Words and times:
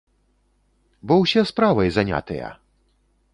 Бо 1.11 1.17
ўсе 1.23 1.43
справай 1.51 1.93
занятыя! 1.99 2.47